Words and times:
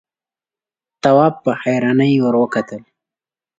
تواب 1.03 1.33
په 1.43 1.51
حيرانۍ 1.61 2.13
ور 2.21 2.35
وکتل. 2.43 2.81